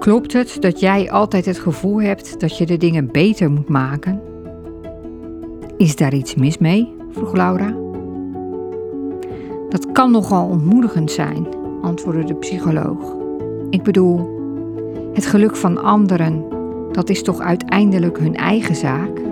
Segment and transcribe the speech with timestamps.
[0.00, 4.20] Klopt het dat jij altijd het gevoel hebt dat je de dingen beter moet maken?
[5.76, 6.94] Is daar iets mis mee?
[7.10, 7.74] vroeg Laura.
[9.68, 11.46] Dat kan nogal ontmoedigend zijn,
[11.82, 13.16] antwoordde de psycholoog.
[13.70, 14.28] Ik bedoel,
[15.12, 16.44] het geluk van anderen,
[16.92, 19.29] dat is toch uiteindelijk hun eigen zaak?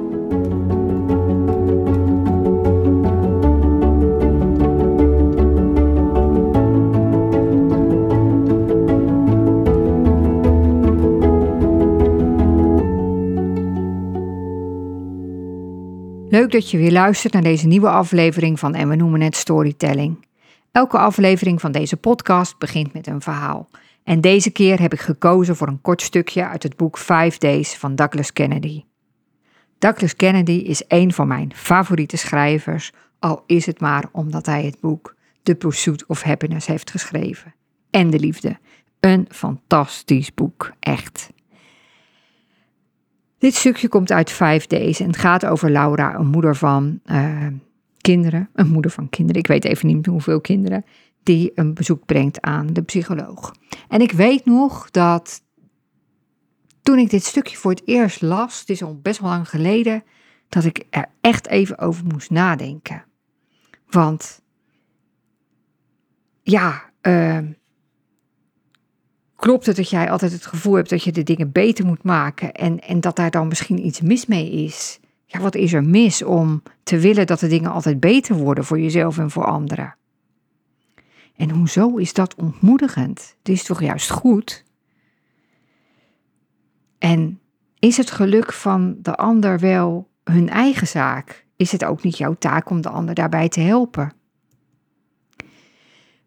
[16.38, 20.26] Leuk dat je weer luistert naar deze nieuwe aflevering van En we noemen het Storytelling.
[20.72, 23.68] Elke aflevering van deze podcast begint met een verhaal.
[24.04, 27.74] En deze keer heb ik gekozen voor een kort stukje uit het boek Five Days
[27.74, 28.84] van Douglas Kennedy.
[29.78, 34.80] Douglas Kennedy is een van mijn favoriete schrijvers, al is het maar omdat hij het
[34.80, 37.54] boek The Pursuit of Happiness heeft geschreven.
[37.90, 38.58] En de liefde.
[39.00, 41.30] Een fantastisch boek, echt.
[43.38, 47.46] Dit stukje komt uit vijf Days en het gaat over Laura, een moeder van uh,
[48.00, 48.48] kinderen.
[48.52, 50.84] Een moeder van kinderen, ik weet even niet hoeveel kinderen.
[51.22, 53.54] Die een bezoek brengt aan de psycholoog.
[53.88, 55.42] En ik weet nog dat
[56.82, 60.02] toen ik dit stukje voor het eerst las, het is al best wel lang geleden,
[60.48, 63.04] dat ik er echt even over moest nadenken.
[63.90, 64.42] Want
[66.42, 67.38] ja, uh,
[69.38, 72.52] klopt het dat jij altijd het gevoel hebt dat je de dingen beter moet maken
[72.52, 75.00] en, en dat daar dan misschien iets mis mee is?
[75.26, 78.80] Ja, wat is er mis om te willen dat de dingen altijd beter worden voor
[78.80, 79.96] jezelf en voor anderen?
[81.36, 83.36] En hoezo is dat ontmoedigend?
[83.38, 84.64] Het is toch juist goed?
[86.98, 87.40] En
[87.78, 91.46] is het geluk van de ander wel hun eigen zaak?
[91.56, 94.12] Is het ook niet jouw taak om de ander daarbij te helpen?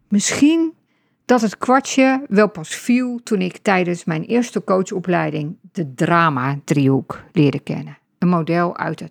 [0.08, 0.74] Misschien
[1.24, 7.60] dat het kwartje wel pas viel toen ik tijdens mijn eerste coachopleiding de drama-driehoek leerde
[7.60, 7.98] kennen.
[8.18, 9.08] Een model uit de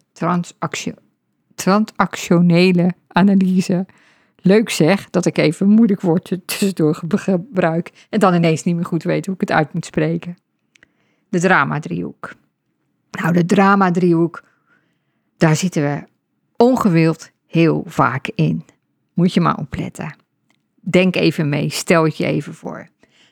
[1.54, 3.86] transactionele analyse.
[4.36, 9.04] Leuk zeg dat ik even moeilijk woord tussendoor gebruik en dan ineens niet meer goed
[9.04, 10.38] weet hoe ik het uit moet spreken.
[11.30, 12.34] De drama-driehoek.
[13.12, 14.44] Nou, de drama-driehoek,
[15.38, 16.04] daar zitten we
[16.58, 18.66] ongewild heel vaak in.
[19.14, 20.16] Moet je maar opletten.
[20.82, 22.88] Denk even mee, stel het je even voor.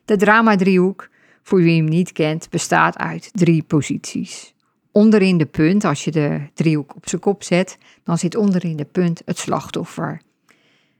[0.06, 1.10] De drama-driehoek,
[1.44, 4.54] voor wie hem niet kent, bestaat uit drie posities.
[4.92, 8.86] Onderin de punt, als je de driehoek op zijn kop zet, dan zit onderin de
[8.86, 10.22] punt het slachtoffer.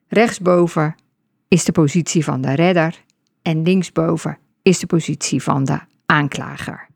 [0.08, 0.96] Rechtsboven
[1.48, 3.04] is de positie van de redder
[3.42, 6.88] en linksboven is de positie van de aanklager.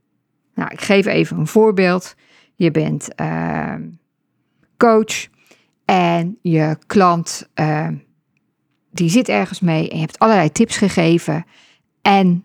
[0.56, 2.16] Nou, ik geef even een voorbeeld.
[2.56, 3.76] Je bent uh,
[4.78, 5.28] coach
[5.86, 7.88] en je klant uh,
[8.94, 11.46] die zit ergens mee en je hebt allerlei tips gegeven.
[12.02, 12.44] En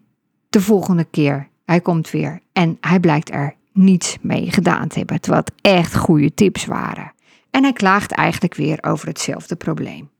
[0.48, 5.20] de volgende keer, hij komt weer en hij blijkt er niets mee gedaan te hebben,
[5.20, 7.12] terwijl het echt goede tips waren.
[7.50, 10.10] En hij klaagt eigenlijk weer over hetzelfde probleem.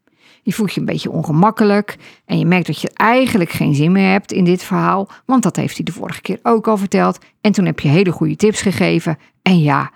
[0.42, 4.10] Je voelt je een beetje ongemakkelijk en je merkt dat je eigenlijk geen zin meer
[4.10, 7.18] hebt in dit verhaal, want dat heeft hij de vorige keer ook al verteld.
[7.40, 9.18] En toen heb je hele goede tips gegeven.
[9.42, 9.92] En ja,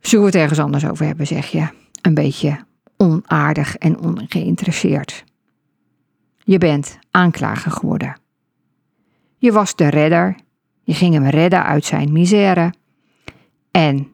[0.00, 1.68] zullen we het ergens anders over hebben, zeg je.
[2.02, 2.66] Een beetje
[2.98, 5.24] onaardig en ongeïnteresseerd.
[6.38, 8.20] Je bent aanklager geworden.
[9.38, 10.36] Je was de redder,
[10.82, 12.72] je ging hem redden uit zijn misère.
[13.70, 14.08] En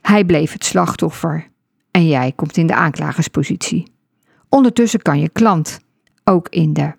[0.00, 1.50] hij bleef het slachtoffer
[1.90, 3.92] en jij komt in de aanklagerspositie.
[4.48, 5.80] Ondertussen kan je klant
[6.24, 6.92] ook in de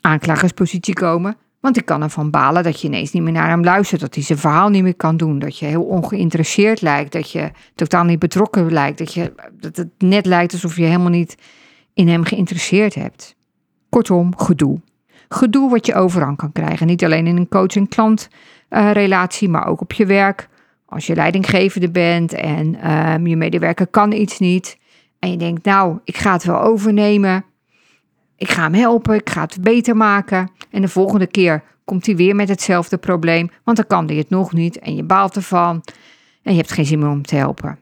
[0.00, 4.00] aanklagerspositie komen want ik kan ervan balen dat je ineens niet meer naar hem luistert,
[4.00, 7.50] dat hij zijn verhaal niet meer kan doen, dat je heel ongeïnteresseerd lijkt, dat je
[7.74, 11.36] totaal niet betrokken lijkt, dat, je, dat het net lijkt alsof je helemaal niet
[11.94, 13.36] in hem geïnteresseerd hebt.
[13.88, 14.80] Kortom, gedoe.
[15.28, 19.80] Gedoe wat je overal kan krijgen, niet alleen in een coach- en klantrelatie, maar ook
[19.80, 20.48] op je werk.
[20.86, 24.78] Als je leidinggevende bent en uh, je medewerker kan iets niet
[25.18, 27.44] en je denkt, nou, ik ga het wel overnemen,
[28.38, 30.50] ik ga hem helpen, ik ga het beter maken.
[30.70, 34.30] En de volgende keer komt hij weer met hetzelfde probleem, want dan kan hij het
[34.30, 35.82] nog niet en je baalt ervan
[36.42, 37.78] en je hebt geen zin meer om te helpen.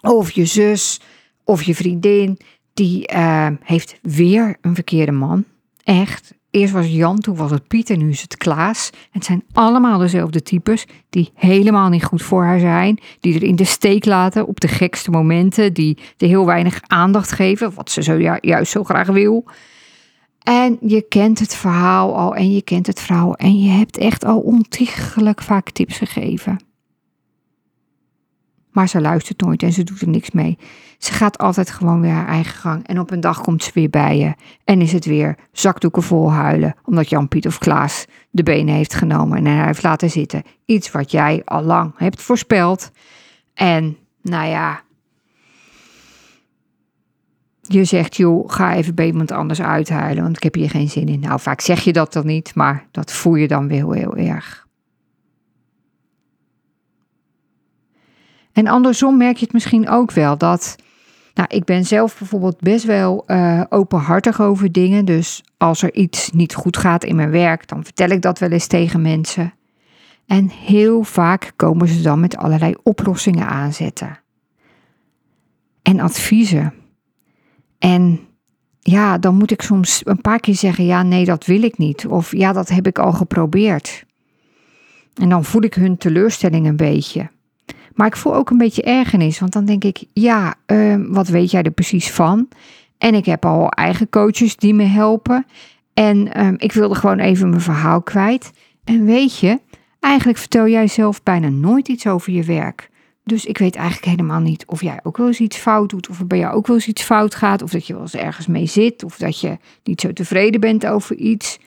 [0.00, 1.00] Of je zus
[1.44, 2.38] of je vriendin,
[2.74, 5.44] die uh, heeft weer een verkeerde man.
[5.84, 6.34] Echt.
[6.56, 8.90] Eerst was Jan, toen was het Piet en nu is het Klaas.
[9.10, 12.98] Het zijn allemaal dezelfde types die helemaal niet goed voor haar zijn.
[13.20, 15.72] Die er in de steek laten op de gekste momenten.
[15.72, 19.44] Die er heel weinig aandacht geven, wat ze zo juist zo graag wil.
[20.42, 24.24] En je kent het verhaal al en je kent het vrouw en je hebt echt
[24.24, 26.65] al ontiegelijk vaak tips gegeven.
[28.76, 30.58] Maar ze luistert nooit en ze doet er niks mee.
[30.98, 32.86] Ze gaat altijd gewoon weer haar eigen gang.
[32.86, 34.34] En op een dag komt ze weer bij je.
[34.64, 36.74] En is het weer zakdoeken vol huilen.
[36.84, 40.42] Omdat Jan-Piet of Klaas de benen heeft genomen en hij heeft laten zitten.
[40.64, 42.90] Iets wat jij al lang hebt voorspeld.
[43.54, 44.82] En nou ja,
[47.60, 51.08] je zegt, joh, ga even bij iemand anders uithuilen, want ik heb hier geen zin
[51.08, 51.20] in.
[51.20, 54.65] Nou, vaak zeg je dat dan niet, maar dat voel je dan wel heel erg.
[58.56, 60.76] En andersom merk je het misschien ook wel dat,
[61.34, 65.04] nou, ik ben zelf bijvoorbeeld best wel uh, openhartig over dingen.
[65.04, 68.50] Dus als er iets niet goed gaat in mijn werk, dan vertel ik dat wel
[68.50, 69.52] eens tegen mensen.
[70.26, 74.20] En heel vaak komen ze dan met allerlei oplossingen aanzetten.
[75.82, 76.74] En adviezen.
[77.78, 78.20] En
[78.80, 82.06] ja, dan moet ik soms een paar keer zeggen: ja, nee, dat wil ik niet.
[82.06, 84.04] Of ja, dat heb ik al geprobeerd.
[85.14, 87.34] En dan voel ik hun teleurstelling een beetje.
[87.96, 91.50] Maar ik voel ook een beetje ergernis, want dan denk ik: ja, uh, wat weet
[91.50, 92.48] jij er precies van?
[92.98, 95.46] En ik heb al eigen coaches die me helpen.
[95.94, 98.50] En uh, ik wilde gewoon even mijn verhaal kwijt.
[98.84, 99.60] En weet je,
[100.00, 102.90] eigenlijk vertel jij zelf bijna nooit iets over je werk.
[103.24, 106.20] Dus ik weet eigenlijk helemaal niet of jij ook wel eens iets fout doet, of
[106.20, 108.46] er bij jou ook wel eens iets fout gaat, of dat je wel eens ergens
[108.46, 111.58] mee zit, of dat je niet zo tevreden bent over iets.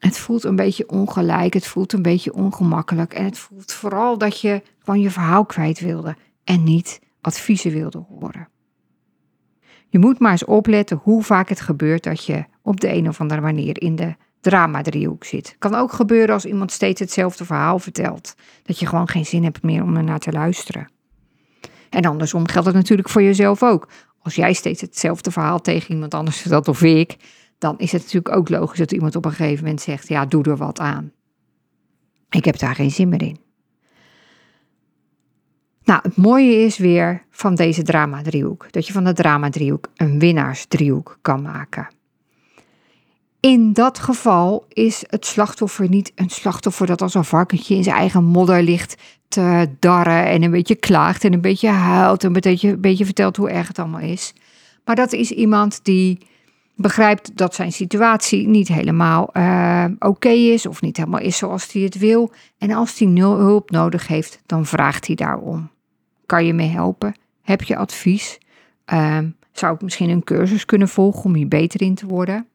[0.00, 4.40] Het voelt een beetje ongelijk, het voelt een beetje ongemakkelijk en het voelt vooral dat
[4.40, 8.48] je gewoon je verhaal kwijt wilde en niet adviezen wilde horen.
[9.88, 13.20] Je moet maar eens opletten hoe vaak het gebeurt dat je op de een of
[13.20, 15.56] andere manier in de drama-driehoek zit.
[15.58, 18.34] Kan ook gebeuren als iemand steeds hetzelfde verhaal vertelt.
[18.62, 20.88] Dat je gewoon geen zin hebt meer om ernaar te luisteren.
[21.90, 23.88] En andersom geldt het natuurlijk voor jezelf ook.
[24.22, 27.16] Als jij steeds hetzelfde verhaal tegen iemand anders vertelt of ik,
[27.60, 30.44] dan is het natuurlijk ook logisch dat iemand op een gegeven moment zegt: Ja, doe
[30.44, 31.12] er wat aan.
[32.30, 33.38] Ik heb daar geen zin meer in.
[35.84, 41.18] Nou, het mooie is weer van deze drama-driehoek dat je van de drama-driehoek een winnaarsdriehoek
[41.22, 41.88] kan maken.
[43.40, 47.96] In dat geval is het slachtoffer niet een slachtoffer dat als een varkentje in zijn
[47.96, 52.40] eigen modder ligt te darren en een beetje klaagt en een beetje huilt en een
[52.40, 54.34] beetje, een beetje vertelt hoe erg het allemaal is.
[54.84, 56.18] Maar dat is iemand die
[56.80, 61.82] begrijpt dat zijn situatie niet helemaal uh, oké is of niet helemaal is zoals hij
[61.82, 62.32] het wil.
[62.58, 65.70] En als hij hulp nodig heeft, dan vraagt hij daarom.
[66.26, 67.14] Kan je me helpen?
[67.42, 68.38] Heb je advies?
[68.92, 69.18] Uh,
[69.52, 72.46] zou ik misschien een cursus kunnen volgen om hier beter in te worden?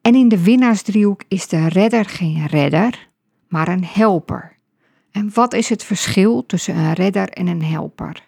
[0.00, 3.08] En in de winnaarsdriehoek is de redder geen redder,
[3.48, 4.56] maar een helper.
[5.10, 8.26] En wat is het verschil tussen een redder en een helper?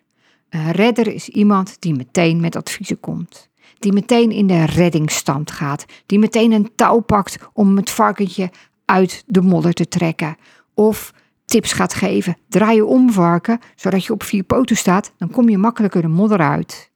[0.49, 3.50] Een redder is iemand die meteen met adviezen komt.
[3.81, 5.85] Die meteen in de reddingsstand gaat.
[6.06, 8.50] Die meteen een touw pakt om het varkentje
[8.85, 10.37] uit de modder te trekken.
[10.75, 11.12] Of
[11.44, 12.37] tips gaat geven.
[12.49, 15.12] Draai je om varken, zodat je op vier poten staat.
[15.17, 16.91] Dan kom je makkelijker de modder uit.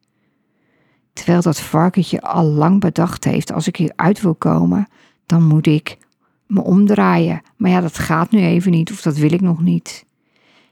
[1.12, 4.88] Terwijl dat varkentje al lang bedacht heeft: als ik hier uit wil komen,
[5.26, 5.98] dan moet ik
[6.46, 7.42] me omdraaien.
[7.56, 10.04] Maar ja, dat gaat nu even niet, of dat wil ik nog niet.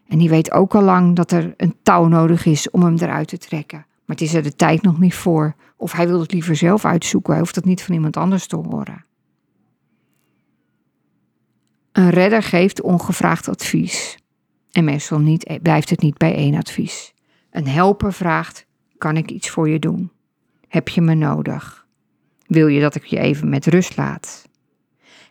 [0.08, 3.28] En die weet ook al lang dat er een touw nodig is om hem eruit
[3.28, 3.78] te trekken.
[3.78, 5.54] Maar het is er de tijd nog niet voor.
[5.82, 8.56] Of hij wil het liever zelf uitzoeken, hij hoeft het niet van iemand anders te
[8.56, 9.04] horen.
[11.92, 14.18] Een redder geeft ongevraagd advies.
[14.70, 17.12] En meestal niet, blijft het niet bij één advies.
[17.50, 18.66] Een helper vraagt:
[18.98, 20.10] Kan ik iets voor je doen?
[20.68, 21.86] Heb je me nodig?
[22.46, 24.48] Wil je dat ik je even met rust laat?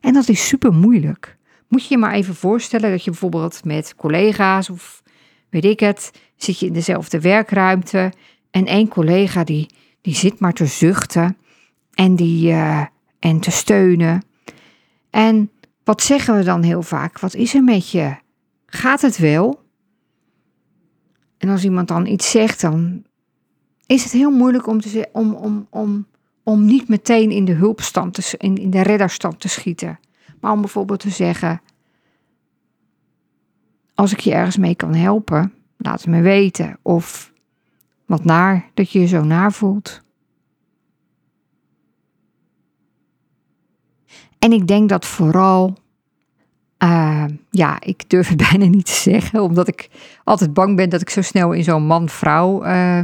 [0.01, 1.37] En dat is super moeilijk.
[1.67, 5.03] Moet je je maar even voorstellen dat je bijvoorbeeld met collega's of
[5.49, 8.13] weet ik het, zit je in dezelfde werkruimte
[8.49, 9.67] en één collega die,
[10.01, 11.37] die zit maar te zuchten
[11.93, 12.85] en, die, uh,
[13.19, 14.23] en te steunen.
[15.09, 15.51] En
[15.83, 17.19] wat zeggen we dan heel vaak?
[17.19, 18.15] Wat is er met je?
[18.65, 19.63] Gaat het wel?
[21.37, 23.03] En als iemand dan iets zegt, dan
[23.85, 26.07] is het heel moeilijk om, te, om, om, om,
[26.43, 29.99] om niet meteen in de hulpstand, te, in, in de redderstand te schieten.
[30.39, 31.61] Maar om bijvoorbeeld te zeggen,
[33.95, 36.77] als ik je ergens mee kan helpen, laat het me weten.
[36.81, 37.30] Of
[38.11, 40.01] wat naar dat je je zo naar voelt.
[44.39, 45.77] En ik denk dat vooral,
[46.83, 49.89] uh, ja, ik durf het bijna niet te zeggen, omdat ik
[50.23, 52.99] altijd bang ben dat ik zo snel in zo'n man-vrouw uh,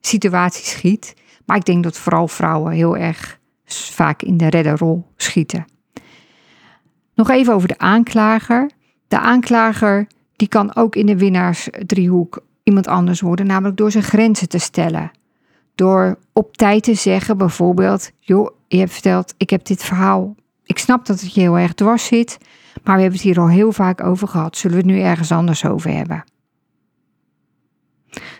[0.00, 1.14] situatie schiet.
[1.46, 5.64] Maar ik denk dat vooral vrouwen heel erg vaak in de redderrol schieten.
[7.14, 8.70] Nog even over de aanklager.
[9.08, 14.48] De aanklager die kan ook in de winnaarsdriehoek iemand anders worden, namelijk door zijn grenzen
[14.48, 15.10] te stellen.
[15.74, 20.34] Door op tijd te zeggen, bijvoorbeeld, joh, je hebt verteld, ik heb dit verhaal.
[20.64, 22.38] Ik snap dat het je heel erg dwars zit,
[22.84, 24.56] Maar we hebben het hier al heel vaak over gehad.
[24.56, 26.24] Zullen we het nu ergens anders over hebben?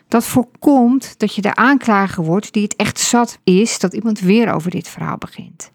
[0.08, 4.52] Dat voorkomt dat je de aanklager wordt die het echt zat is dat iemand weer
[4.52, 5.70] over dit verhaal begint.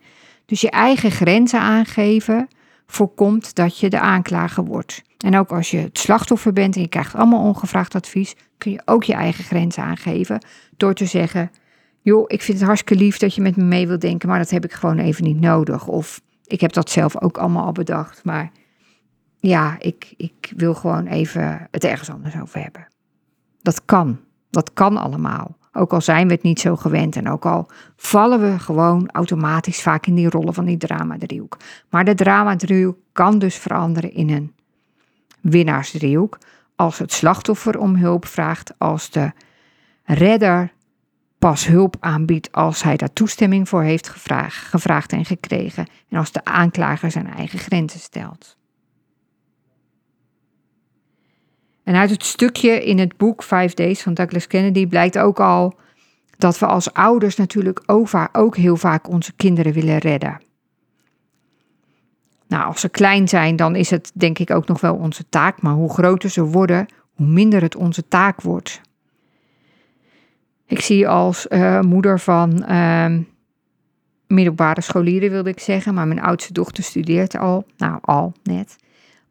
[0.45, 2.47] Dus je eigen grenzen aangeven
[2.87, 5.01] voorkomt dat je de aanklager wordt.
[5.23, 8.81] En ook als je het slachtoffer bent en je krijgt allemaal ongevraagd advies, kun je
[8.85, 10.45] ook je eigen grenzen aangeven
[10.77, 11.51] door te zeggen:
[12.01, 14.49] joh, ik vind het hartstikke lief dat je met me mee wilt denken, maar dat
[14.49, 15.87] heb ik gewoon even niet nodig.
[15.87, 18.51] Of ik heb dat zelf ook allemaal al bedacht, maar
[19.39, 22.87] ja, ik, ik wil gewoon even het ergens anders over hebben.
[23.61, 24.19] Dat kan.
[24.49, 25.57] Dat kan allemaal.
[25.71, 29.81] Ook al zijn we het niet zo gewend en ook al vallen we gewoon automatisch
[29.81, 31.57] vaak in die rollen van die drama-driehoek.
[31.89, 34.53] Maar de drama-driehoek kan dus veranderen in een
[35.43, 36.37] winnaarsdriehoek
[36.75, 39.31] als het slachtoffer om hulp vraagt, als de
[40.03, 40.71] redder
[41.39, 46.31] pas hulp aanbiedt als hij daar toestemming voor heeft gevraagd, gevraagd en gekregen en als
[46.31, 48.57] de aanklager zijn eigen grenzen stelt.
[51.83, 55.79] En uit het stukje in het boek Five Days van Douglas Kennedy blijkt ook al
[56.37, 57.83] dat we als ouders natuurlijk
[58.31, 60.41] ook heel vaak onze kinderen willen redden.
[62.53, 65.61] Nou, als ze klein zijn, dan is het denk ik ook nog wel onze taak,
[65.61, 68.81] maar hoe groter ze worden, hoe minder het onze taak wordt.
[70.67, 73.05] Ik zie als uh, moeder van uh,
[74.27, 78.75] middelbare scholieren, wilde ik zeggen, maar mijn oudste dochter studeert al, nou al net.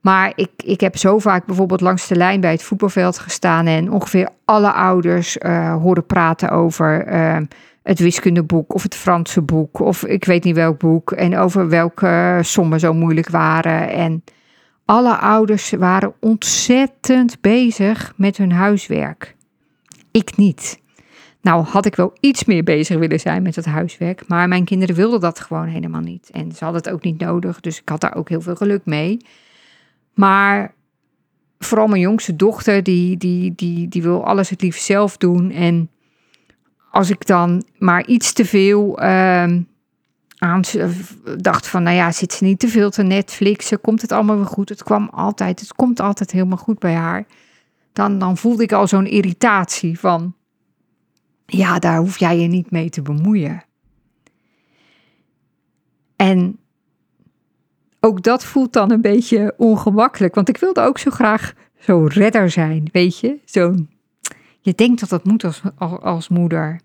[0.00, 3.90] Maar ik, ik heb zo vaak bijvoorbeeld langs de lijn bij het voetbalveld gestaan en
[3.90, 7.36] ongeveer alle ouders uh, horen praten over uh,
[7.82, 12.38] het wiskundeboek of het Franse boek of ik weet niet welk boek en over welke
[12.42, 13.88] sommen zo moeilijk waren.
[13.88, 14.24] En
[14.84, 19.36] alle ouders waren ontzettend bezig met hun huiswerk.
[20.10, 20.80] Ik niet.
[21.40, 24.94] Nou had ik wel iets meer bezig willen zijn met het huiswerk, maar mijn kinderen
[24.94, 26.30] wilden dat gewoon helemaal niet.
[26.32, 28.84] En ze hadden het ook niet nodig, dus ik had daar ook heel veel geluk
[28.84, 29.16] mee.
[30.14, 30.74] Maar
[31.58, 35.50] vooral mijn jongste dochter, die, die, die, die wil alles het liefst zelf doen.
[35.50, 35.90] En
[36.92, 39.56] als ik dan maar iets te veel uh,
[40.38, 40.62] aan
[41.36, 44.46] dacht van, nou ja, zit ze niet te veel te Netflixen, komt het allemaal weer
[44.46, 44.68] goed.
[44.68, 47.26] Het kwam altijd, het komt altijd helemaal goed bij haar.
[47.92, 50.34] Dan, dan voelde ik al zo'n irritatie van,
[51.46, 53.64] ja, daar hoef jij je niet mee te bemoeien.
[56.16, 56.58] En
[58.00, 60.34] ook dat voelt dan een beetje ongemakkelijk.
[60.34, 63.38] Want ik wilde ook zo graag zo redder zijn, weet je?
[63.44, 63.74] Zo,
[64.62, 66.80] je denkt dat dat moet als, als, moeder.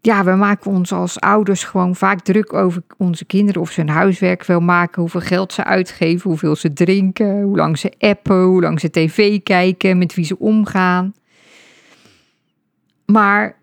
[0.00, 3.60] Ja, we maken ons als ouders gewoon vaak druk over onze kinderen.
[3.60, 7.78] Of ze hun huiswerk wil maken, hoeveel geld ze uitgeven, hoeveel ze drinken, hoe lang
[7.78, 11.14] ze appen, hoe lang ze tv kijken, met wie ze omgaan.
[13.06, 13.56] Maar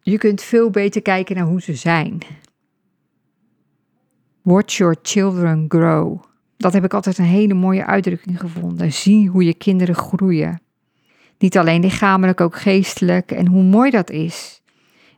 [0.00, 2.18] je kunt veel beter kijken naar hoe ze zijn.
[4.42, 6.31] Watch your children grow.
[6.62, 8.92] Dat heb ik altijd een hele mooie uitdrukking gevonden.
[8.92, 10.60] Zie hoe je kinderen groeien.
[11.38, 13.30] Niet alleen lichamelijk, ook geestelijk.
[13.30, 14.62] En hoe mooi dat is.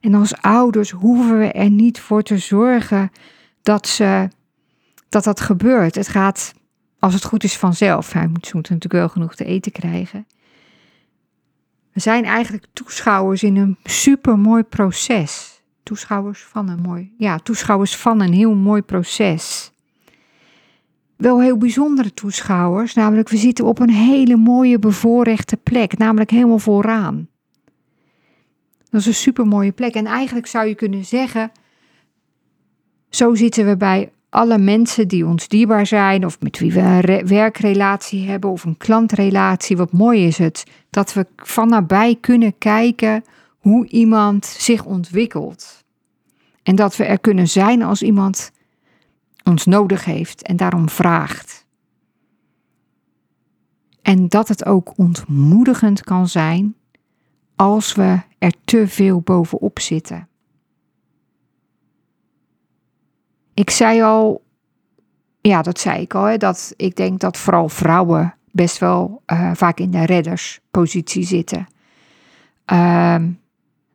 [0.01, 3.11] En als ouders hoeven we er niet voor te zorgen
[3.63, 4.29] dat, ze,
[5.09, 5.95] dat dat gebeurt.
[5.95, 6.55] Het gaat,
[6.99, 8.13] als het goed is, vanzelf.
[8.13, 10.27] Hij moet, ze moeten natuurlijk wel genoeg te eten krijgen.
[11.93, 18.21] We zijn eigenlijk toeschouwers in een supermooi proces toeschouwers van een mooi, ja, toeschouwers van
[18.21, 19.73] een heel mooi proces.
[21.17, 26.59] Wel heel bijzondere toeschouwers, namelijk we zitten op een hele mooie bevoorrechte plek, namelijk helemaal
[26.59, 27.29] vooraan.
[28.91, 31.51] Dat is een super mooie plek en eigenlijk zou je kunnen zeggen,
[33.09, 37.27] zo zitten we bij alle mensen die ons dierbaar zijn of met wie we een
[37.27, 39.77] werkrelatie hebben of een klantrelatie.
[39.77, 43.25] Wat mooi is het dat we van nabij kunnen kijken
[43.59, 45.85] hoe iemand zich ontwikkelt.
[46.63, 48.51] En dat we er kunnen zijn als iemand
[49.45, 51.67] ons nodig heeft en daarom vraagt.
[54.03, 56.75] En dat het ook ontmoedigend kan zijn
[57.57, 60.29] als we er te veel bovenop zitten.
[63.55, 64.45] Ik zei al,
[65.41, 69.79] ja, dat zei ik al, dat ik denk dat vooral vrouwen best wel uh, vaak
[69.79, 71.67] in de redderspositie zitten.
[72.73, 73.25] Uh,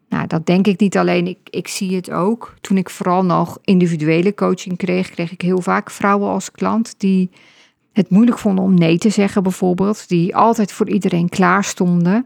[0.10, 2.54] nou, dat denk ik niet alleen, ik, ik zie het ook.
[2.62, 7.30] Toen ik vooral nog individuele coaching kreeg, kreeg ik heel vaak vrouwen als klant die
[7.94, 10.08] het moeilijk vonden om nee te zeggen, bijvoorbeeld.
[10.08, 12.26] Die altijd voor iedereen klaar stonden.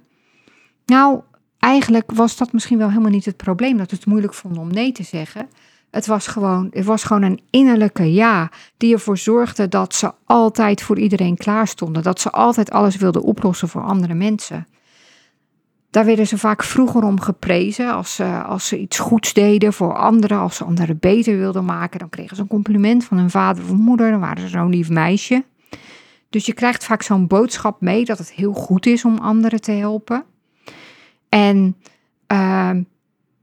[0.85, 1.21] Nou,
[1.59, 4.91] eigenlijk was dat misschien wel helemaal niet het probleem dat het moeilijk vonden om nee
[4.91, 5.49] te zeggen.
[5.91, 10.81] Het was gewoon, het was gewoon een innerlijke ja, die ervoor zorgde dat ze altijd
[10.81, 12.03] voor iedereen klaar stonden.
[12.03, 14.67] Dat ze altijd alles wilden oplossen voor andere mensen.
[15.93, 17.93] Daar werden ze vaak vroeger om geprezen.
[17.93, 22.00] Als ze, als ze iets goeds deden voor anderen, als ze anderen beter wilden maken,
[22.00, 24.12] dan kregen ze een compliment van hun vader of moeder.
[24.12, 25.43] Dan waren ze zo'n lief meisje.
[26.29, 29.71] Dus je krijgt vaak zo'n boodschap mee dat het heel goed is om anderen te
[29.71, 30.23] helpen.
[31.29, 31.75] En
[32.31, 32.71] uh,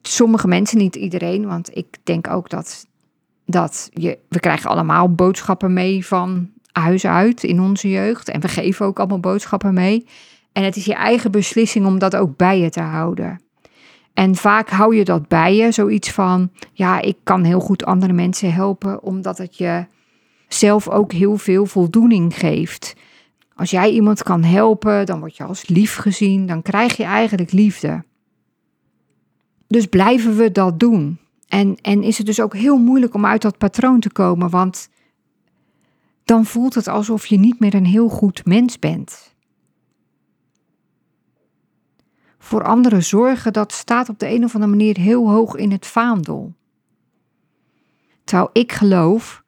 [0.03, 2.87] sommige mensen, niet iedereen, want ik denk ook dat,
[3.47, 8.29] dat je, we krijgen allemaal boodschappen mee van huis uit in onze jeugd.
[8.29, 10.07] En we geven ook allemaal boodschappen mee.
[10.53, 13.41] En het is je eigen beslissing om dat ook bij je te houden.
[14.15, 18.13] En vaak hou je dat bij je, zoiets van, ja, ik kan heel goed andere
[18.13, 19.87] mensen helpen, omdat het je
[20.49, 22.95] zelf ook heel veel voldoening geeft.
[23.55, 27.53] Als jij iemand kan helpen, dan word je als lief gezien, dan krijg je eigenlijk
[27.53, 28.05] liefde.
[29.67, 31.19] Dus blijven we dat doen.
[31.49, 34.89] En, en is het dus ook heel moeilijk om uit dat patroon te komen, want
[36.25, 39.35] dan voelt het alsof je niet meer een heel goed mens bent.
[42.43, 45.87] Voor anderen zorgen, dat staat op de een of andere manier heel hoog in het
[45.87, 46.55] vaandel.
[48.25, 49.43] Terwijl ik geloof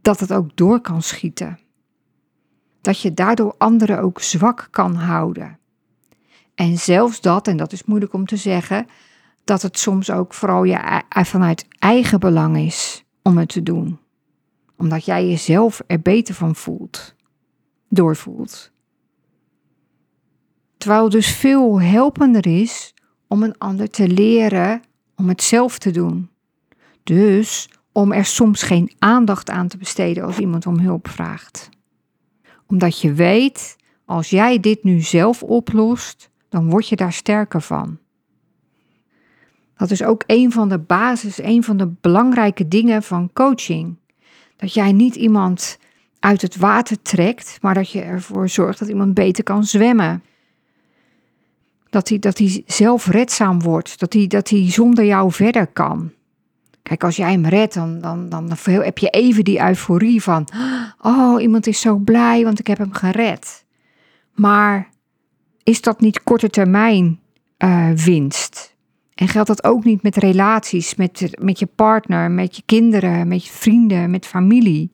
[0.00, 1.58] dat het ook door kan schieten.
[2.80, 5.58] Dat je daardoor anderen ook zwak kan houden.
[6.54, 8.86] En zelfs dat, en dat is moeilijk om te zeggen,
[9.44, 13.98] dat het soms ook vooral je, vanuit eigen belang is om het te doen.
[14.76, 17.14] Omdat jij jezelf er beter van voelt,
[17.88, 18.72] doorvoelt.
[20.82, 22.94] Terwijl het dus veel helpender is
[23.26, 24.82] om een ander te leren
[25.16, 26.30] om het zelf te doen.
[27.02, 31.68] Dus om er soms geen aandacht aan te besteden als iemand om hulp vraagt.
[32.66, 37.98] Omdat je weet, als jij dit nu zelf oplost, dan word je daar sterker van.
[39.76, 43.96] Dat is ook een van de basis, een van de belangrijke dingen van coaching.
[44.56, 45.78] Dat jij niet iemand
[46.18, 50.22] uit het water trekt, maar dat je ervoor zorgt dat iemand beter kan zwemmen.
[51.92, 56.12] Dat hij, dat hij zelfredzaam wordt, dat hij, dat hij zonder jou verder kan.
[56.82, 60.48] Kijk, als jij hem redt, dan, dan, dan heb je even die euforie van:
[61.00, 63.64] Oh, iemand is zo blij, want ik heb hem gered.
[64.34, 64.88] Maar
[65.62, 67.20] is dat niet korte termijn
[67.58, 68.76] uh, winst?
[69.14, 73.44] En geldt dat ook niet met relaties, met, met je partner, met je kinderen, met
[73.44, 74.92] je vrienden, met familie?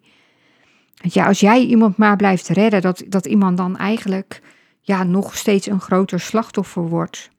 [0.95, 4.43] Ja, als jij iemand maar blijft redden, dat, dat iemand dan eigenlijk
[4.81, 7.31] ja, nog steeds een groter slachtoffer wordt.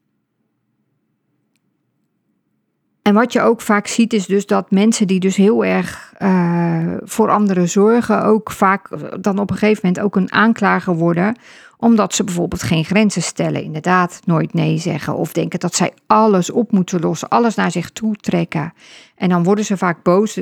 [3.02, 6.94] En wat je ook vaak ziet is dus dat mensen die dus heel erg uh,
[7.02, 8.90] voor anderen zorgen, ook vaak
[9.24, 11.36] dan op een gegeven moment ook een aanklager worden,
[11.78, 16.52] omdat ze bijvoorbeeld geen grenzen stellen, inderdaad nooit nee zeggen of denken dat zij alles
[16.52, 18.74] op moeten lossen, alles naar zich toe trekken.
[19.16, 20.40] En dan worden ze vaak boos.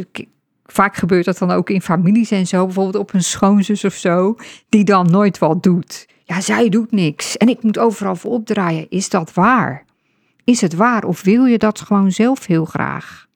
[0.66, 4.36] Vaak gebeurt dat dan ook in families en zo, bijvoorbeeld op een schoonzus of zo,
[4.70, 6.08] die dan nooit wat doet.
[6.28, 8.90] Ja, zij doet niks en ik moet overal voor opdraaien.
[8.90, 9.86] Is dat waar?
[10.44, 13.28] Is het waar of wil je dat gewoon zelf heel graag?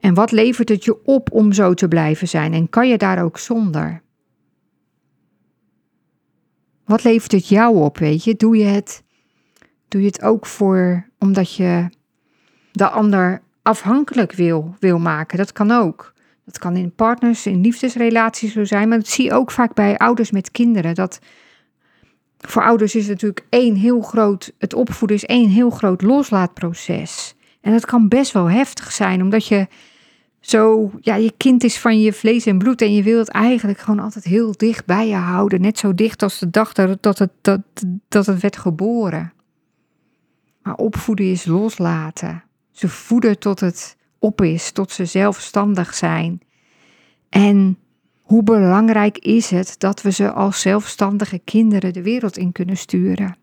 [0.00, 3.24] En wat levert het je op om zo te blijven zijn en kan je daar
[3.24, 4.02] ook zonder?
[6.84, 8.34] Wat levert het jou op, weet je?
[8.34, 9.02] Doe je het,
[9.88, 11.88] doe je het ook voor omdat je
[12.72, 15.38] de ander afhankelijk wil, wil maken?
[15.38, 16.13] Dat kan ook.
[16.44, 19.98] Dat kan in partners, in liefdesrelaties zo zijn, maar dat zie je ook vaak bij
[19.98, 20.94] ouders met kinderen.
[20.94, 21.18] Dat
[22.38, 27.34] voor ouders is het natuurlijk één heel groot, het opvoeden is één heel groot loslaatproces.
[27.60, 29.66] En dat kan best wel heftig zijn, omdat je
[30.40, 33.78] zo, ja, je kind is van je vlees en bloed en je wilt het eigenlijk
[33.78, 35.60] gewoon altijd heel dicht bij je houden.
[35.60, 37.60] Net zo dicht als de dag dat, dat, het, dat,
[38.08, 39.32] dat het werd geboren.
[40.62, 42.44] Maar opvoeden is loslaten.
[42.70, 46.40] Ze voeden tot het op is, tot ze zelfstandig zijn.
[47.28, 47.78] En
[48.22, 53.36] hoe belangrijk is het dat we ze als zelfstandige kinderen de wereld in kunnen sturen?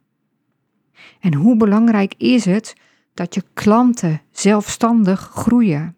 [1.19, 2.75] En hoe belangrijk is het
[3.13, 5.95] dat je klanten zelfstandig groeien?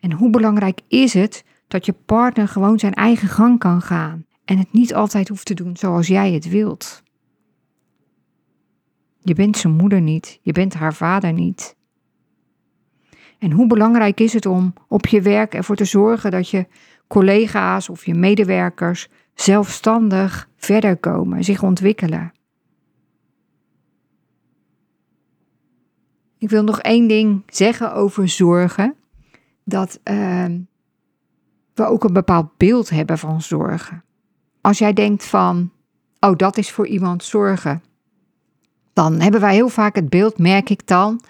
[0.00, 4.58] En hoe belangrijk is het dat je partner gewoon zijn eigen gang kan gaan en
[4.58, 7.02] het niet altijd hoeft te doen zoals jij het wilt?
[9.18, 11.76] Je bent zijn moeder niet, je bent haar vader niet.
[13.38, 16.66] En hoe belangrijk is het om op je werk ervoor te zorgen dat je
[17.06, 22.32] collega's of je medewerkers zelfstandig verder komen, zich ontwikkelen?
[26.38, 28.94] Ik wil nog één ding zeggen over zorgen.
[29.64, 30.44] Dat uh,
[31.74, 34.04] we ook een bepaald beeld hebben van zorgen.
[34.60, 35.70] Als jij denkt van,
[36.20, 37.82] oh dat is voor iemand zorgen.
[38.92, 41.20] Dan hebben wij heel vaak het beeld, merk ik dan,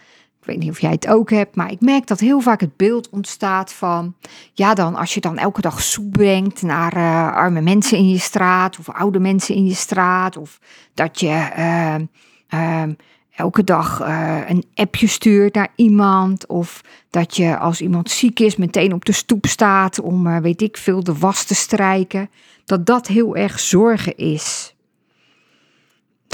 [0.46, 2.76] Ik weet niet of jij het ook hebt, maar ik merk dat heel vaak het
[2.76, 4.14] beeld ontstaat van,
[4.52, 8.18] ja dan als je dan elke dag soep brengt naar eh, arme mensen in je
[8.18, 10.60] straat of oude mensen in je straat, of
[10.94, 12.04] dat je ehm,
[12.48, 12.92] ehm,
[13.34, 16.80] elke dag eh, een appje stuurt naar iemand, of
[17.10, 20.76] dat je als iemand ziek is meteen op de stoep staat om, eh, weet ik
[20.76, 22.30] veel, de was te strijken,
[22.64, 24.75] dat dat heel erg zorgen is.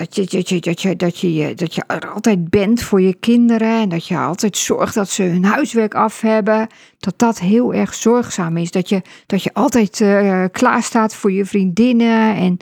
[0.02, 0.80] Dat je, dat, je, dat,
[1.20, 5.08] je, dat, je, er altijd bent voor je kinderen en dat je altijd zorgt dat
[5.08, 6.66] ze hun huiswerk af hebben.
[6.98, 8.70] Dat dat heel erg zorgzaam is.
[8.70, 12.56] Dat je, dat je altijd uh, klaar staat voor je vriendinnen en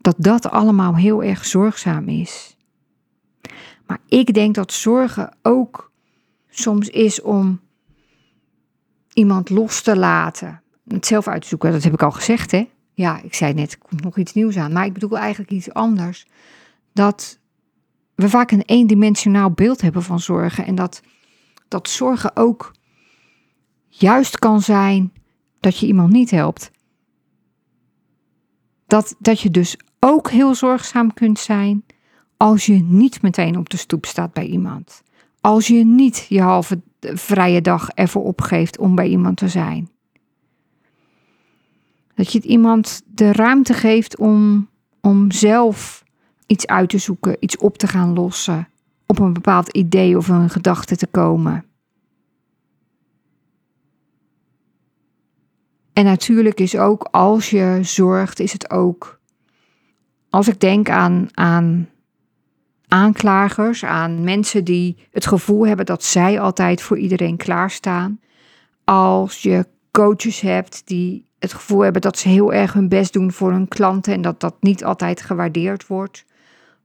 [0.00, 2.56] dat dat allemaal heel erg zorgzaam is.
[3.86, 5.90] Maar ik denk dat zorgen ook
[6.50, 7.60] soms is om
[9.12, 10.62] iemand los te laten.
[10.88, 12.68] Het zelf uit te zoeken, dat heb ik al gezegd hè.
[12.94, 14.72] Ja, ik zei net, er komt nog iets nieuws aan.
[14.72, 16.26] Maar ik bedoel eigenlijk iets anders
[16.98, 17.38] dat
[18.14, 20.66] we vaak een eendimensionaal beeld hebben van zorgen.
[20.66, 21.02] En dat,
[21.68, 22.72] dat zorgen ook
[23.88, 25.12] juist kan zijn
[25.60, 26.70] dat je iemand niet helpt.
[28.86, 31.84] Dat, dat je dus ook heel zorgzaam kunt zijn
[32.36, 35.02] als je niet meteen op de stoep staat bij iemand.
[35.40, 39.90] Als je niet je halve vrije dag ervoor opgeeft om bij iemand te zijn.
[42.14, 44.68] Dat je het iemand de ruimte geeft om,
[45.00, 46.06] om zelf
[46.48, 48.68] iets uit te zoeken, iets op te gaan lossen,
[49.06, 51.64] op een bepaald idee of een gedachte te komen.
[55.92, 59.20] En natuurlijk is ook als je zorgt, is het ook.
[60.30, 61.88] Als ik denk aan, aan
[62.88, 68.20] aanklagers, aan mensen die het gevoel hebben dat zij altijd voor iedereen klaarstaan.
[68.84, 73.32] Als je coaches hebt die het gevoel hebben dat ze heel erg hun best doen
[73.32, 76.24] voor hun klanten en dat dat niet altijd gewaardeerd wordt.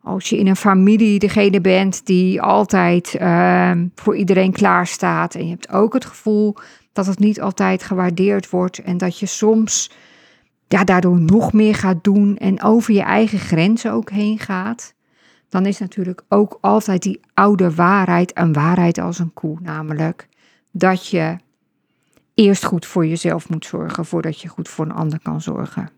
[0.04, 5.36] Als je in een familie degene bent die altijd uh, voor iedereen klaarstaat.
[5.36, 6.56] En je hebt ook het gevoel
[6.94, 8.80] dat het niet altijd gewaardeerd wordt.
[8.80, 9.92] En dat je soms
[10.68, 14.94] ja, daardoor nog meer gaat doen en over je eigen grenzen ook heen gaat.
[15.50, 19.58] Dan is natuurlijk ook altijd die oude waarheid een waarheid als een koe.
[19.62, 20.28] Namelijk
[20.72, 21.38] dat je
[22.34, 25.90] eerst goed voor jezelf moet zorgen voordat je goed voor een ander kan zorgen.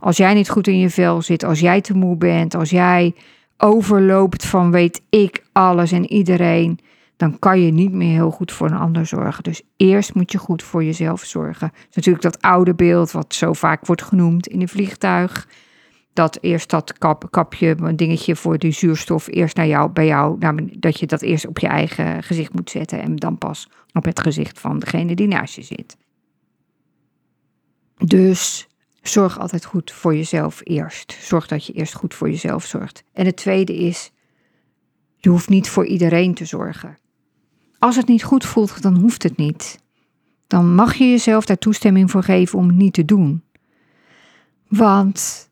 [0.00, 3.14] Als jij niet goed in je vel zit, als jij te moe bent, als jij
[3.56, 6.78] overloopt van weet ik alles en iedereen,
[7.16, 9.42] dan kan je niet meer heel goed voor een ander zorgen.
[9.42, 11.70] Dus eerst moet je goed voor jezelf zorgen.
[11.88, 15.48] is natuurlijk dat oude beeld wat zo vaak wordt genoemd in een vliegtuig.
[16.12, 20.38] Dat eerst dat kap, kapje, een dingetje voor de zuurstof, eerst naar jou, bij jou,
[20.78, 24.20] dat je dat eerst op je eigen gezicht moet zetten en dan pas op het
[24.20, 25.96] gezicht van degene die naast je zit.
[28.04, 28.68] Dus
[29.08, 31.16] zorg altijd goed voor jezelf eerst.
[31.20, 33.04] Zorg dat je eerst goed voor jezelf zorgt.
[33.12, 34.10] En het tweede is,
[35.16, 36.98] je hoeft niet voor iedereen te zorgen.
[37.78, 39.78] Als het niet goed voelt, dan hoeft het niet.
[40.46, 43.42] Dan mag je jezelf daar toestemming voor geven om het niet te doen.
[44.68, 45.50] Want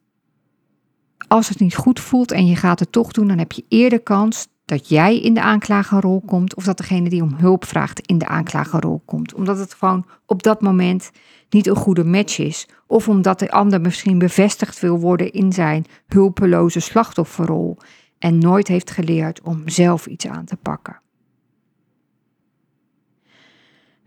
[1.29, 4.01] als het niet goed voelt en je gaat het toch doen, dan heb je eerder
[4.01, 8.19] kans dat jij in de aanklagerrol komt of dat degene die om hulp vraagt in
[8.19, 9.35] de aanklagerrol komt.
[9.35, 11.11] Omdat het gewoon op dat moment
[11.49, 12.69] niet een goede match is.
[12.87, 17.79] Of omdat de ander misschien bevestigd wil worden in zijn hulpeloze slachtofferrol
[18.19, 21.01] en nooit heeft geleerd om zelf iets aan te pakken.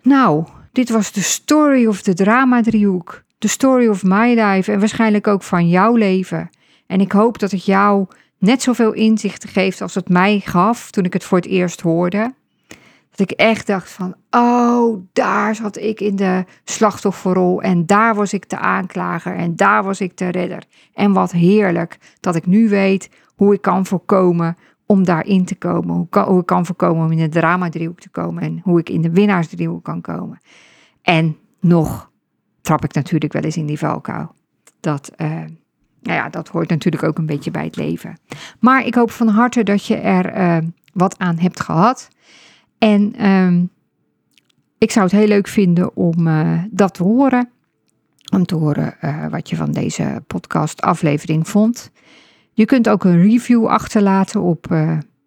[0.02, 3.24] Nou, dit was de story of de drama-driehoek.
[3.38, 6.50] De story of my life en waarschijnlijk ook van jouw leven.
[6.88, 11.04] En ik hoop dat het jou net zoveel inzichten geeft als het mij gaf toen
[11.04, 12.34] ik het voor het eerst hoorde.
[13.10, 18.34] Dat ik echt dacht van, oh, daar zat ik in de slachtofferrol en daar was
[18.34, 20.63] ik de aanklager en daar was ik de redder.
[20.93, 25.95] En wat heerlijk dat ik nu weet hoe ik kan voorkomen om daarin te komen.
[25.95, 29.02] Hoe, kan, ik kan voorkomen om in de drama-driehoek te komen en hoe ik in
[29.02, 30.39] de winnaarsdriehoek kan komen.
[31.02, 32.12] En nog
[32.62, 34.32] trap ik natuurlijk wel eens in die valkuil.
[34.80, 35.43] Dat, uh,
[36.06, 38.18] nou ja, dat hoort natuurlijk ook een beetje bij het leven.
[38.60, 40.58] Maar ik hoop van harte dat je er uh,
[40.94, 42.08] wat aan hebt gehad.
[42.78, 43.70] En um,
[44.78, 47.50] ik zou het heel leuk vinden om uh, dat te horen.
[48.34, 51.91] Om te horen uh, wat je van deze podcast aflevering vond.
[52.54, 54.76] Je kunt ook een review achterlaten op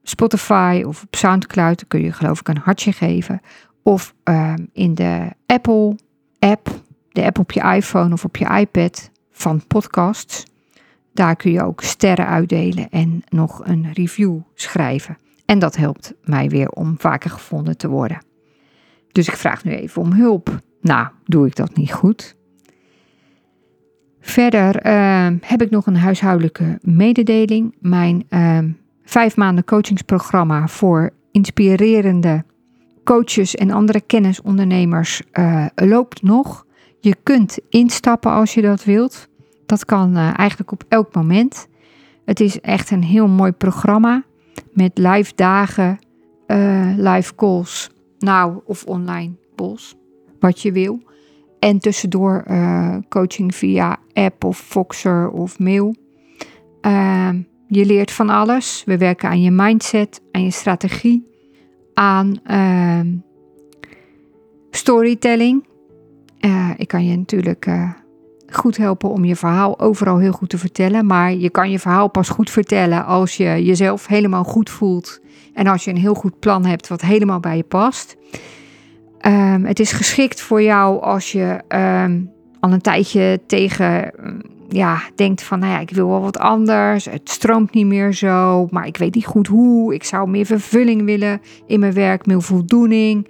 [0.02, 1.78] Spotify of op Soundcloud.
[1.78, 3.40] Dan kun je geloof ik een hartje geven.
[3.82, 5.96] Of ehm, in de Apple
[6.38, 6.68] app,
[7.08, 10.44] de app op je iPhone of op je iPad van podcasts.
[11.18, 15.18] Daar kun je ook sterren uitdelen en nog een review schrijven.
[15.44, 18.22] En dat helpt mij weer om vaker gevonden te worden.
[19.12, 20.60] Dus ik vraag nu even om hulp.
[20.80, 22.36] Nou, doe ik dat niet goed.
[24.20, 27.74] Verder uh, heb ik nog een huishoudelijke mededeling.
[27.80, 28.58] Mijn uh,
[29.04, 32.44] vijf maanden coachingsprogramma voor inspirerende
[33.04, 36.66] coaches en andere kennisondernemers uh, loopt nog.
[37.00, 39.28] Je kunt instappen als je dat wilt.
[39.68, 41.68] Dat kan uh, eigenlijk op elk moment.
[42.24, 44.24] Het is echt een heel mooi programma
[44.72, 45.98] met live dagen,
[46.46, 49.96] uh, live calls, nou of online calls,
[50.40, 51.02] wat je wil.
[51.58, 52.44] En tussendoor
[53.08, 55.94] coaching via app of Foxer of mail.
[56.80, 58.82] Ehm, je leert van alles.
[58.86, 61.26] We werken aan je mindset, aan je strategie,
[61.94, 63.00] aan uh,
[64.70, 65.66] storytelling.
[66.40, 67.90] Uh, ik kan je natuurlijk uh,
[68.50, 71.06] goed helpen om je verhaal overal heel goed te vertellen.
[71.06, 75.20] Maar je kan je verhaal pas goed vertellen als je jezelf helemaal goed voelt.
[75.54, 78.16] En als je een heel goed plan hebt wat helemaal bij je past.
[79.26, 81.60] Um, het is geschikt voor jou als je
[82.04, 82.30] um,
[82.60, 84.12] al een tijdje tegen
[84.68, 87.04] ja, denkt van, nou ja, ik wil wel wat anders.
[87.04, 89.94] Het stroomt niet meer zo, maar ik weet niet goed hoe.
[89.94, 93.28] Ik zou meer vervulling willen in mijn werk, meer voldoening.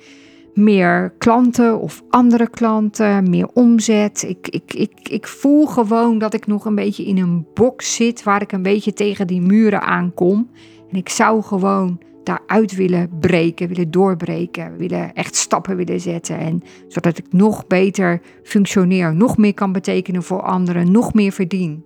[0.59, 4.25] Meer klanten of andere klanten, meer omzet.
[4.29, 8.23] Ik, ik, ik, ik voel gewoon dat ik nog een beetje in een box zit
[8.23, 10.51] waar ik een beetje tegen die muren aankom.
[10.91, 16.39] En ik zou gewoon daaruit willen breken, willen doorbreken, willen echt stappen willen zetten.
[16.39, 21.85] En zodat ik nog beter functioneer, nog meer kan betekenen voor anderen, nog meer verdien.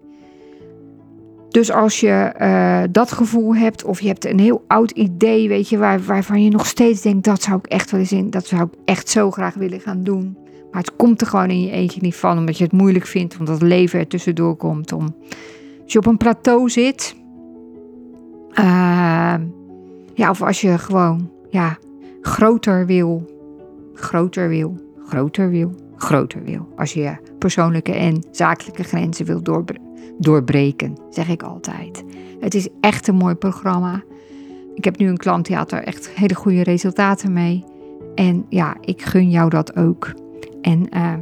[1.52, 5.68] Dus als je uh, dat gevoel hebt, of je hebt een heel oud idee, weet
[5.68, 8.46] je, waar, waarvan je nog steeds denkt, dat zou ik echt wel eens in, dat
[8.46, 10.36] zou ik echt zo graag willen gaan doen.
[10.70, 13.38] Maar het komt er gewoon in je eentje niet van, omdat je het moeilijk vindt,
[13.38, 14.92] omdat het leven er tussendoor komt.
[14.92, 15.14] Om,
[15.82, 17.14] als je op een plateau zit,
[18.50, 19.34] uh,
[20.14, 21.78] ja, of als je gewoon ja,
[22.20, 23.24] groter wil,
[23.94, 26.68] groter wil, groter wil, groter wil.
[26.76, 29.42] Als je persoonlijke en zakelijke grenzen wil
[30.18, 32.04] doorbreken, zeg ik altijd.
[32.40, 34.02] Het is echt een mooi programma.
[34.74, 37.64] Ik heb nu een klant die had er echt hele goede resultaten mee.
[38.14, 40.12] En ja, ik gun jou dat ook.
[40.60, 41.12] En uh,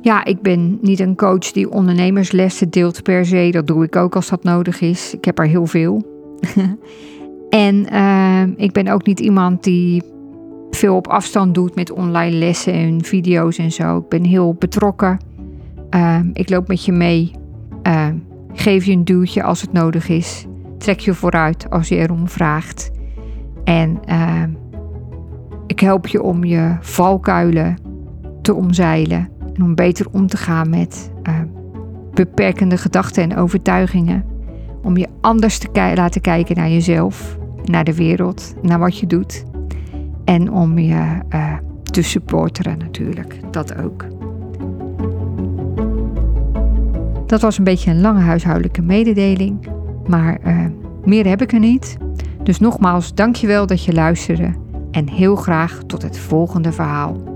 [0.00, 3.48] ja, ik ben niet een coach die ondernemerslessen deelt per se.
[3.50, 5.14] Dat doe ik ook als dat nodig is.
[5.14, 6.02] Ik heb er heel veel.
[7.52, 10.02] En uh, ik ben ook niet iemand die
[10.76, 13.96] veel op afstand doet met online lessen en video's en zo.
[13.96, 15.18] Ik ben heel betrokken.
[15.90, 17.30] Uh, ik loop met je mee.
[17.86, 18.06] Uh,
[18.52, 20.46] geef je een duwtje als het nodig is.
[20.78, 22.90] Trek je vooruit als je erom vraagt.
[23.64, 24.00] En
[25.66, 27.76] ik help je om je valkuilen
[28.42, 29.28] te omzeilen.
[29.54, 31.12] En om beter om te gaan met
[32.14, 34.24] beperkende gedachten en overtuigingen.
[34.82, 39.44] Om je anders te laten kijken naar jezelf naar de wereld, naar wat je doet.
[40.24, 44.06] En om je uh, te supporteren natuurlijk, dat ook.
[47.26, 49.68] Dat was een beetje een lange huishoudelijke mededeling,
[50.06, 50.66] maar uh,
[51.04, 51.96] meer heb ik er niet.
[52.42, 54.54] Dus nogmaals, dankjewel dat je luisterde
[54.90, 57.31] en heel graag tot het volgende verhaal.